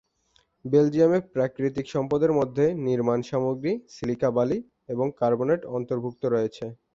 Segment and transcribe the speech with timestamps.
[0.65, 4.57] বেলজিয়ামের প্রাকৃতিক সম্পদের মধ্যে নির্মাণ সামগ্রী, সিলিকা বালি
[4.89, 6.65] এবং কার্বনেট অন্তর্ভুক্ত রয়েছে।